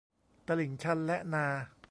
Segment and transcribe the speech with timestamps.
[0.47, 1.45] ตลิ่งชัน และนา